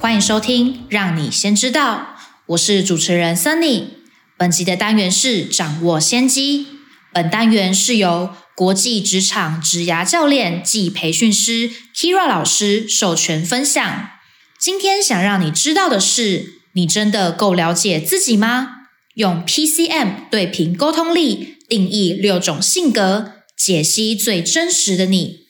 [0.00, 2.16] 欢迎收听，让你先知道，
[2.46, 3.84] 我是主持人 Sunny。
[4.38, 6.66] 本集的单元是掌握先机。
[7.12, 14.10] 本单元是由国际职场职涯教练暨培训师 Kira 老师授权分享。
[14.58, 18.86] 今天想让你知道的是，你真的够了解自己吗？
[19.16, 25.40] 用 PCM 对平沟通力定义六种性格，解析最真实的你。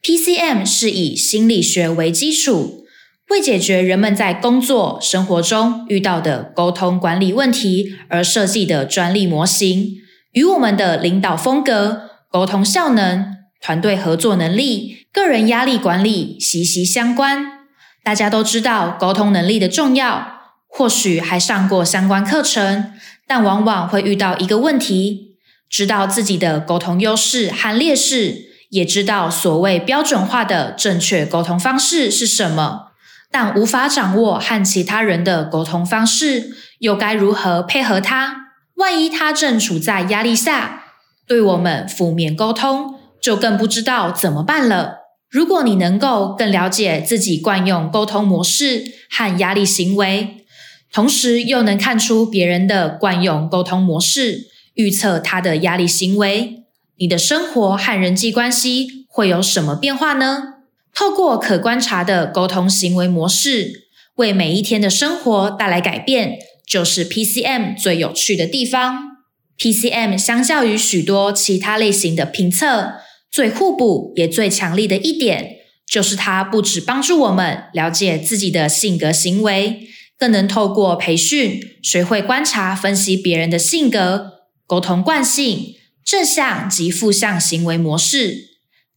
[0.00, 2.85] PCM 是以心理学为基础。
[3.30, 9.96] 为解决人们在工作生活中遇到的沟通管理问题而设计的专利模型，
[10.32, 17.66] 与我们的领导风格、沟通效能、团队合作能力、个人压力管理息息相关。
[18.04, 22.92] 大家都知道沟通能力的重要，或许还上过相关课程，
[23.26, 25.34] 但往往会遇到一个问题：
[25.68, 32.85] 知道自己的沟通优势和劣势，也知道所谓标准化的正确沟通方式是什么。
[33.30, 38.52] 但无法掌握和其他人的沟通方式，又该如何配合他？
[38.76, 40.84] 万一他正处在压力下，
[41.26, 44.98] 对我们负面沟通，就更不知道怎么办了。
[45.28, 50.44] 如果你能够更了解自己惯用沟通模式和压力行为，
[50.92, 56.64] 同时又能看出别人的惯用沟通模式，预测他的压力行为，
[56.98, 60.55] 你的生活和人际关系会有什么变化呢？
[60.96, 69.18] 透过可观察的沟通行为模式，为每一天的生活带来改变，就是 PCM 最有趣的地方。
[69.58, 72.94] PCM 相较于许多其他类型的评测，
[73.30, 75.56] 最互补也最强力的一点，
[75.86, 79.86] 就是它不只帮助我们了解自己的性格行为，
[80.18, 84.32] 更能透过培训，学会观察分析别人的性格、
[84.66, 88.55] 沟通惯性、正向及负向行为模式。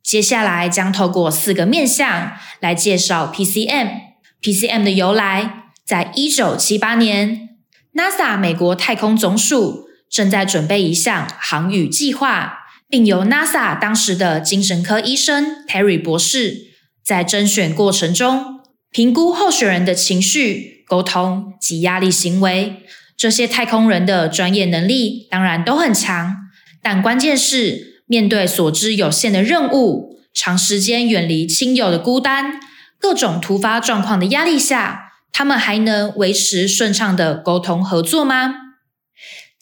[0.09, 2.31] 接下来将透过四个面向
[2.61, 3.91] 来介绍 PCM。
[4.41, 7.49] PCM 的由来，在一九七八年
[7.93, 12.57] ，NASA 美国太空总署正在准备一项航宇计划，
[12.89, 16.55] 并由 NASA 当时的精神科医生 Terry 博士
[17.05, 22.77] 在甄选过程中评估候选人的情绪、沟通及压力行为。
[23.15, 26.35] 这些太空人的专业能力当然都很强，
[26.81, 27.98] 但关键是。
[28.09, 32.59] 面对所知有限的任务，长时间远离亲友的孤单，
[32.97, 38.55] 各种突发状况的压力下，他们还能维持顺畅的沟通合作吗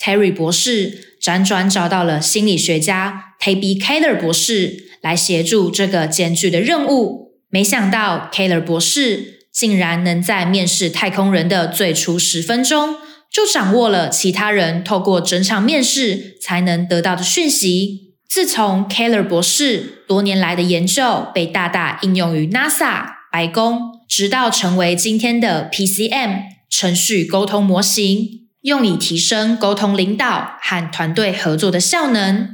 [0.01, 7.33] ？Terry 博士辗转找到了心理学家 Tabby Keller 博士来协助这个艰巨的任务。
[7.49, 12.95] 没想到 Keller 博士竟然能在面试太空人的最初十分钟，
[13.29, 18.06] 就掌握了其他人透过整场面试才能得到的讯息。
[18.37, 32.49] 自从 Keller 博士多年来的研究被大大应用于 NASA 白宫，直到成为今天的 PCM 程序沟通模型，用以提升沟通领导和团队合作的效能。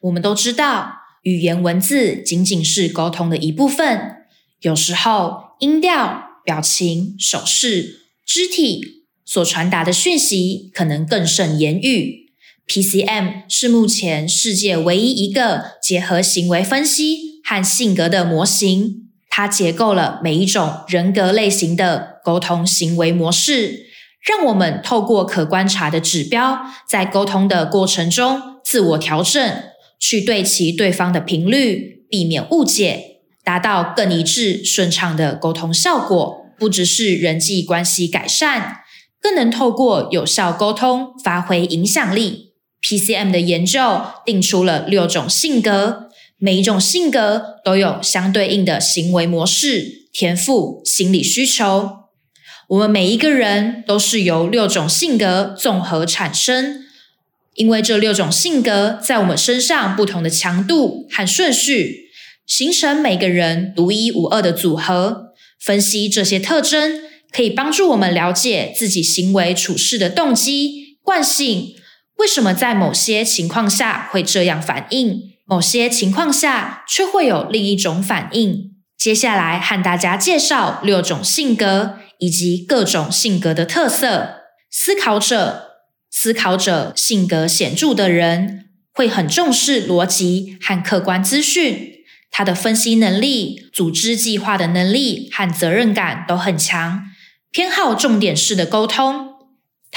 [0.00, 4.16] 我们都知道，语言文字仅仅是沟通的一部分，
[4.62, 12.27] 有时候音调、表情、手势、肢体所传达的讯息，可能更胜言语。
[12.68, 19.08] PCM 是目前世界唯一一个结合行为分析和性格的模型。
[19.30, 23.86] 它结构了每一种人格类型的沟通行为模式，
[24.22, 29.62] 让我们透过可观察的指标，在沟通的过程中自我调整，
[29.98, 36.44] 去对齐对方的频率，避免误解，达到更一致、顺畅的沟通效果。
[36.58, 38.78] 不只是人际关系改善，
[39.22, 42.47] 更能透过有效沟通发挥影响力。
[42.82, 46.08] PCM 的研究定出了六种性格，
[46.38, 51.90] 每一种性格都有相对应的行为模式、天赋、心理需求。
[52.68, 56.84] 我们每一个人都是由六种性格综合产生，
[57.54, 62.10] 因为这六种性格在我们身上不同的强度和顺序，
[62.46, 65.32] 形成每个人独一无二的组合。
[65.58, 67.00] 分析这些特征，
[67.32, 71.74] 可以帮助我们了解自己行为处事的动机惯性。
[72.18, 78.74] 为什么在某些情况下会这样反应，某些情况下却会有另一种反应？
[78.96, 84.40] 接下来和大家介绍六种性格，以及各种性格的特色。
[84.68, 85.76] 思考者，
[86.10, 91.92] 思考者性格显著的人会很重视逻辑和客观资讯，
[92.32, 97.04] 他的分析能力、组织计划的能力和责任感都很强，
[97.52, 99.37] 偏好重点式的沟通。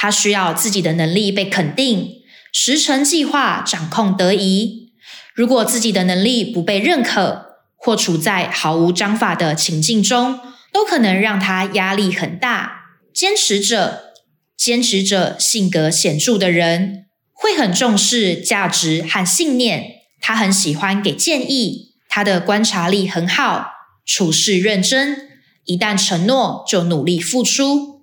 [0.01, 4.93] 他需要自己的能力被肯定，时程计划掌控得宜。
[5.35, 7.45] 如果自己的能力不被认可，
[7.75, 10.39] 或处在毫无章法的情境中，
[10.73, 12.95] 都可能让他压力很大。
[13.13, 14.05] 坚持者，
[14.57, 19.83] 坚持者性格显著的人会很重视价值和信念。
[20.19, 23.67] 他很喜欢给建议，他的观察力很好，
[24.03, 25.29] 处事认真。
[25.65, 28.00] 一旦承诺，就努力付出。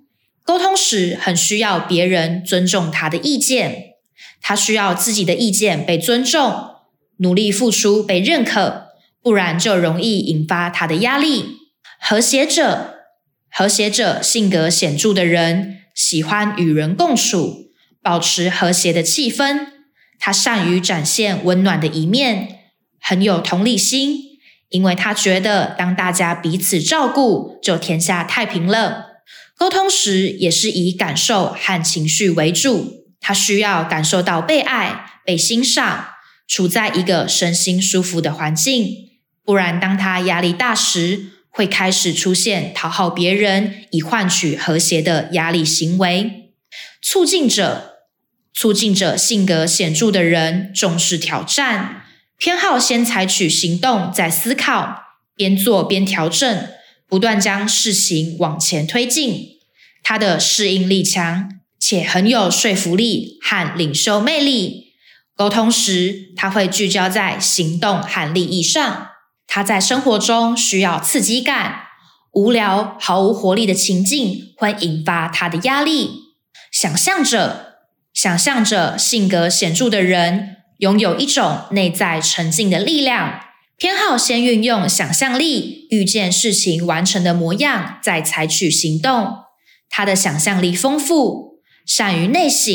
[0.49, 3.97] 沟通时很需要别人尊重他的意见，
[4.41, 6.71] 他需要自己的意见被尊重，
[7.17, 8.87] 努力付出被认可。
[9.21, 11.57] 不然就容易引发他的压力。
[12.01, 12.95] 和谐者，
[13.51, 17.67] 和谐者性格显著的人喜欢与人共处，
[18.01, 19.67] 保持和谐的气氛。
[20.17, 22.61] 他善于展现温暖的一面，
[22.99, 24.17] 很有同理心，
[24.69, 29.08] 因为他觉得当大家彼此照顾，就天下太平了。
[29.59, 36.11] 沟通时也是以感受和情绪为主，他需要感受到被爱、被欣赏，
[36.47, 39.09] 处在一个身心舒服的环境。
[39.43, 46.53] 不然，当他压力大时，会开始出现讨好别人以换取和谐的压力行为。
[47.01, 48.05] 促进者，
[48.53, 52.03] 促进者性格显著的人重视挑战，
[52.37, 55.01] 偏好先采取行动再思考，
[55.35, 56.69] 边做边调整，
[57.09, 59.57] 不断将事情往前推进。
[60.01, 64.93] 他的适应力强，且很有说服力和领袖魅力。
[65.35, 69.07] 沟通时，他会聚焦在行动和利益上。
[69.47, 71.87] 他在生活中需要刺激感，
[72.33, 76.11] 无聊、毫无活力的情境会引发他的压力。
[76.71, 77.79] 想象者，
[78.13, 83.39] 想象者性格显著的人拥有一种内在沉静的力量，
[83.79, 89.35] 偏好先运用想象力，预见事情完成的模样，再采取行动。
[89.89, 92.73] 他的想象力丰富，善于内省、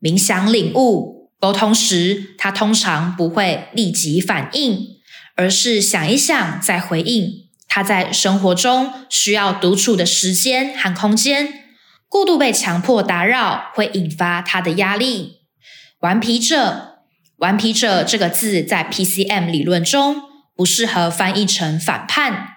[0.00, 1.30] 冥想、领悟。
[1.38, 4.92] 沟通时，他通常不会立即反应。
[5.34, 7.48] 而是想一想再回应。
[7.66, 11.54] 他在生活中需要独处的时间和空间，
[12.06, 15.36] 过度被强迫打扰会引发他的压力。
[16.00, 16.98] 顽皮者，
[17.36, 20.20] 顽皮者这个字在 PCM 理论中
[20.54, 22.56] 不适合翻译成反叛，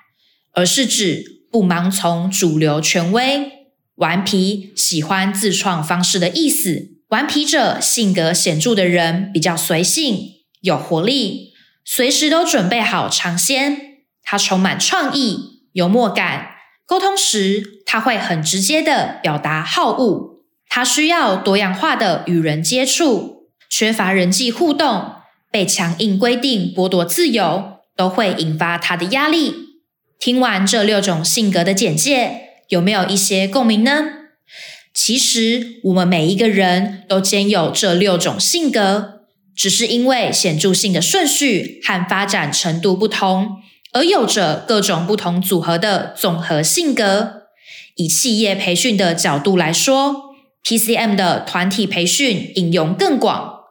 [0.54, 3.52] 而是指不盲从主流权威。
[3.96, 6.96] 顽皮喜欢自创方式的意思。
[7.10, 10.20] 顽皮者性格显著的人比较随性，
[10.62, 11.54] 有活力。
[11.86, 13.80] 随时都准备好尝鲜，
[14.24, 16.48] 他充满创意、幽默感。
[16.88, 20.42] 沟通时，他会很直接的表达好恶。
[20.68, 25.14] 他需要多样化的与人接触，缺乏人际互动，
[25.52, 29.54] 被强硬规定剥夺自由，都会引发他的压力。
[30.20, 34.06] 听完这六种性格的简介，有没有一些共鸣呢？
[34.94, 39.14] 其实，我们每一个人都兼有这六种性格。
[39.56, 43.58] 只是因为显著性的顺序和发展程度不同，
[43.94, 47.44] 而有着各种不同组合的总合性格。
[47.96, 53.62] 以企业培训的角度来说，PCM 的团体培训应用更广。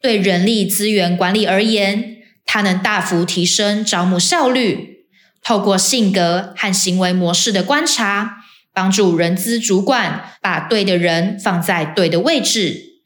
[0.00, 2.15] 对人力资源管理而言，
[2.46, 5.04] 它能大幅提升招募效率。
[5.42, 8.38] 透过性格和行为模式的观察，
[8.72, 13.02] 帮助人资主管把对的人放在对的位置。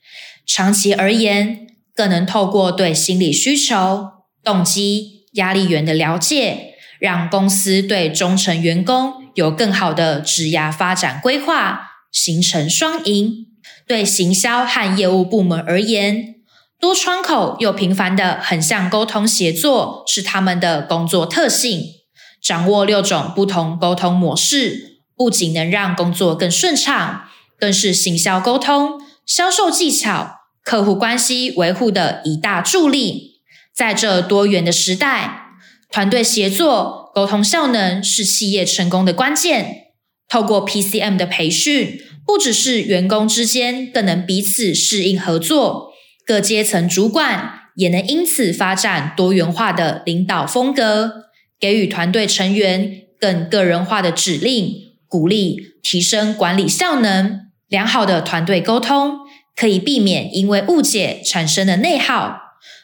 [0.46, 4.08] 长期而言，更能透过对心理需求、
[4.42, 13.46] 动机、压力源的了解，让公司对忠诚员工有更好的职涯发展规划，形成双赢。
[13.86, 16.36] 对行销和业务部门而言，
[16.80, 21.82] 多窗口又频繁的横向沟通协作是他们的工作特性。
[22.42, 27.24] 掌握六种不同沟通模式，不仅能让工作更顺畅，
[27.58, 30.36] 更是行销沟通、销售技巧。
[30.64, 33.42] 客户关系维护的一大助力，
[33.74, 35.48] 在这多元的时代，
[35.90, 39.88] 团队协作、沟通效能是企业成功的关键。
[40.28, 45.89] 透过 PCM 的培训，不只是员工之间更能彼此适应合作，
[46.30, 51.24] 各阶层主管也能因此发展多元化的领导风格，
[51.58, 54.72] 给予团队成员更个人化的指令、
[55.08, 57.40] 鼓励，提升管理效能。
[57.68, 59.18] 良好的团队沟通。
[59.56, 62.38] 可以避免因为误解产生的内耗，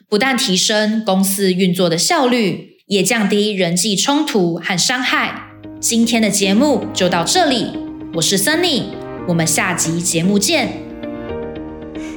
[0.09, 5.53] 不但提升公司运作的效率，也降低人际冲突和伤害。
[5.79, 7.69] 今天的节目就到这里，
[8.15, 8.87] 我是 Sunny，
[9.29, 10.86] 我们下集节目见。